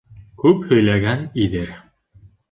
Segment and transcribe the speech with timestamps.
[0.43, 1.69] Күп һөйләгән иҙер